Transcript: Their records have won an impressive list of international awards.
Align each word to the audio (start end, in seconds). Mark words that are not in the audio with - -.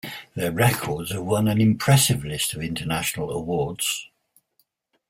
Their 0.33 0.51
records 0.51 1.11
have 1.11 1.21
won 1.21 1.47
an 1.47 1.61
impressive 1.61 2.25
list 2.25 2.55
of 2.55 2.63
international 2.63 3.29
awards. 3.29 4.07